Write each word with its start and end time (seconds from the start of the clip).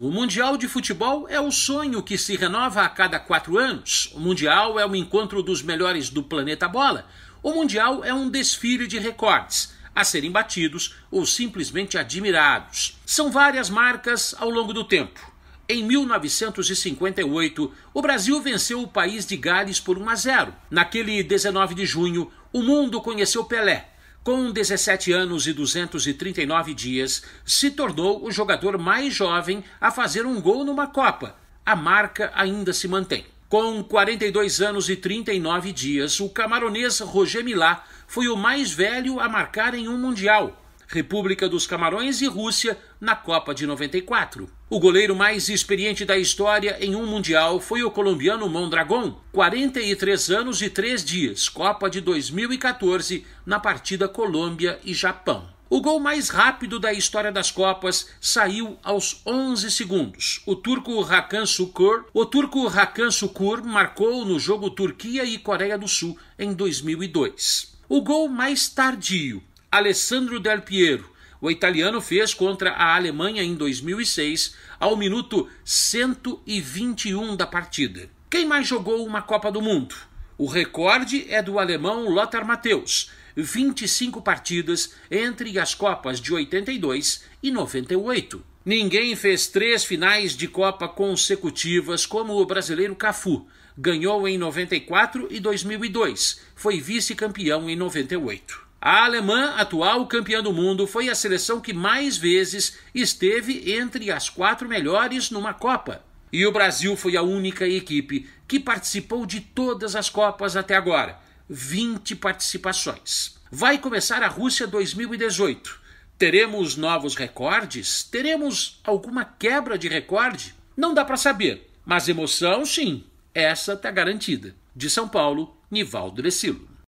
O 0.00 0.10
Mundial 0.10 0.56
de 0.56 0.66
Futebol 0.66 1.28
é 1.28 1.40
o 1.40 1.52
sonho 1.52 2.02
que 2.02 2.18
se 2.18 2.34
renova 2.34 2.82
a 2.82 2.88
cada 2.88 3.20
quatro 3.20 3.56
anos. 3.56 4.10
O 4.12 4.18
Mundial 4.18 4.76
é 4.76 4.84
o 4.84 4.96
encontro 4.96 5.40
dos 5.40 5.62
melhores 5.62 6.10
do 6.10 6.20
planeta 6.20 6.66
bola. 6.66 7.06
O 7.40 7.52
Mundial 7.52 8.02
é 8.02 8.12
um 8.12 8.28
desfile 8.28 8.88
de 8.88 8.98
recordes, 8.98 9.72
a 9.94 10.02
serem 10.02 10.32
batidos 10.32 10.96
ou 11.12 11.24
simplesmente 11.24 11.96
admirados. 11.96 12.98
São 13.06 13.30
várias 13.30 13.70
marcas 13.70 14.34
ao 14.36 14.50
longo 14.50 14.72
do 14.72 14.82
tempo. 14.82 15.20
Em 15.68 15.84
1958, 15.84 17.72
o 17.94 18.02
Brasil 18.02 18.42
venceu 18.42 18.82
o 18.82 18.88
país 18.88 19.24
de 19.24 19.36
Gales 19.36 19.78
por 19.78 19.96
1 19.96 20.08
a 20.08 20.14
0. 20.16 20.54
Naquele 20.72 21.22
19 21.22 21.72
de 21.72 21.86
junho, 21.86 22.32
o 22.52 22.64
mundo 22.64 23.00
conheceu 23.00 23.44
Pelé 23.44 23.93
com 24.24 24.50
17 24.50 25.12
anos 25.12 25.46
e 25.46 25.52
239 25.52 26.72
dias, 26.72 27.22
se 27.44 27.70
tornou 27.70 28.24
o 28.24 28.32
jogador 28.32 28.78
mais 28.78 29.12
jovem 29.12 29.62
a 29.78 29.90
fazer 29.90 30.24
um 30.24 30.40
gol 30.40 30.64
numa 30.64 30.86
Copa. 30.86 31.36
A 31.64 31.76
marca 31.76 32.32
ainda 32.34 32.72
se 32.72 32.88
mantém. 32.88 33.26
Com 33.50 33.84
42 33.84 34.62
anos 34.62 34.88
e 34.88 34.96
39 34.96 35.72
dias, 35.72 36.18
o 36.20 36.30
camaronês 36.30 37.00
Roger 37.00 37.44
Milá 37.44 37.84
foi 38.06 38.26
o 38.28 38.36
mais 38.36 38.72
velho 38.72 39.20
a 39.20 39.28
marcar 39.28 39.74
em 39.74 39.88
um 39.88 39.98
Mundial, 39.98 40.63
República 40.94 41.48
dos 41.48 41.66
Camarões 41.66 42.22
e 42.22 42.26
Rússia 42.26 42.78
na 43.00 43.16
Copa 43.16 43.52
de 43.52 43.66
94. 43.66 44.48
O 44.70 44.78
goleiro 44.78 45.16
mais 45.16 45.48
experiente 45.48 46.04
da 46.04 46.16
história 46.16 46.78
em 46.80 46.94
um 46.94 47.04
Mundial 47.04 47.58
foi 47.58 47.82
o 47.82 47.90
colombiano 47.90 48.48
Mondragon, 48.48 49.20
43 49.32 50.30
anos 50.30 50.62
e 50.62 50.70
3 50.70 51.04
dias, 51.04 51.48
Copa 51.48 51.90
de 51.90 52.00
2014, 52.00 53.26
na 53.44 53.58
partida 53.58 54.06
Colômbia 54.06 54.78
e 54.84 54.94
Japão. 54.94 55.48
O 55.68 55.80
gol 55.80 55.98
mais 55.98 56.28
rápido 56.28 56.78
da 56.78 56.92
história 56.92 57.32
das 57.32 57.50
Copas 57.50 58.08
saiu 58.20 58.78
aos 58.80 59.20
11 59.26 59.72
segundos. 59.72 60.42
O 60.46 60.54
turco 60.54 61.02
Hakan 61.02 61.44
Sukur, 61.44 62.04
o 62.14 62.24
turco 62.24 62.68
Hakan 62.68 63.10
Sukur 63.10 63.64
marcou 63.64 64.24
no 64.24 64.38
jogo 64.38 64.70
Turquia 64.70 65.24
e 65.24 65.38
Coreia 65.38 65.76
do 65.76 65.88
Sul 65.88 66.16
em 66.38 66.52
2002. 66.52 67.74
O 67.88 68.00
gol 68.00 68.28
mais 68.28 68.68
tardio 68.68 69.42
Alessandro 69.76 70.38
Del 70.38 70.62
Piero. 70.62 71.10
O 71.40 71.50
italiano 71.50 72.00
fez 72.00 72.32
contra 72.32 72.70
a 72.70 72.94
Alemanha 72.94 73.42
em 73.42 73.56
2006, 73.56 74.54
ao 74.78 74.96
minuto 74.96 75.48
121 75.64 77.34
da 77.34 77.44
partida. 77.44 78.08
Quem 78.30 78.46
mais 78.46 78.68
jogou 78.68 79.04
uma 79.04 79.20
Copa 79.20 79.50
do 79.50 79.60
Mundo? 79.60 79.96
O 80.38 80.46
recorde 80.46 81.26
é 81.28 81.42
do 81.42 81.58
alemão 81.58 82.08
Lothar 82.08 82.46
Matthäus, 82.46 83.10
25 83.34 84.22
partidas 84.22 84.94
entre 85.10 85.58
as 85.58 85.74
Copas 85.74 86.20
de 86.20 86.32
82 86.32 87.24
e 87.42 87.50
98. 87.50 88.44
Ninguém 88.64 89.16
fez 89.16 89.48
três 89.48 89.84
finais 89.84 90.36
de 90.36 90.46
Copa 90.46 90.86
consecutivas 90.86 92.06
como 92.06 92.34
o 92.34 92.46
brasileiro 92.46 92.94
Cafu. 92.94 93.44
Ganhou 93.76 94.28
em 94.28 94.38
94 94.38 95.26
e 95.32 95.40
2002. 95.40 96.42
Foi 96.54 96.80
vice-campeão 96.80 97.68
em 97.68 97.74
98. 97.74 98.62
A 98.84 99.06
alemã, 99.06 99.54
atual 99.56 100.06
campeã 100.06 100.42
do 100.42 100.52
mundo, 100.52 100.86
foi 100.86 101.08
a 101.08 101.14
seleção 101.14 101.58
que 101.58 101.72
mais 101.72 102.18
vezes 102.18 102.76
esteve 102.94 103.72
entre 103.72 104.10
as 104.10 104.28
quatro 104.28 104.68
melhores 104.68 105.30
numa 105.30 105.54
Copa. 105.54 106.04
E 106.30 106.44
o 106.44 106.52
Brasil 106.52 106.94
foi 106.94 107.16
a 107.16 107.22
única 107.22 107.66
equipe 107.66 108.28
que 108.46 108.60
participou 108.60 109.24
de 109.24 109.40
todas 109.40 109.96
as 109.96 110.10
Copas 110.10 110.54
até 110.54 110.76
agora 110.76 111.18
20 111.48 112.14
participações. 112.16 113.38
Vai 113.50 113.78
começar 113.78 114.22
a 114.22 114.28
Rússia 114.28 114.66
2018. 114.66 115.80
Teremos 116.18 116.76
novos 116.76 117.14
recordes? 117.14 118.02
Teremos 118.02 118.82
alguma 118.84 119.24
quebra 119.24 119.78
de 119.78 119.88
recorde? 119.88 120.54
Não 120.76 120.92
dá 120.92 121.06
para 121.06 121.16
saber, 121.16 121.70
mas 121.86 122.06
emoção 122.06 122.66
sim, 122.66 123.02
essa 123.32 123.72
está 123.72 123.90
garantida. 123.90 124.54
De 124.76 124.90
São 124.90 125.08
Paulo, 125.08 125.56
Nivaldo 125.70 126.20
Decilo. 126.20 126.73